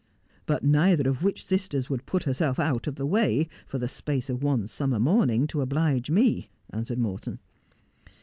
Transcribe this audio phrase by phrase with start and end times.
[0.47, 4.31] 'But neither of which sisters would put herself out of the way for the space
[4.31, 7.37] of one summer morning to oblige me,' answered Morton.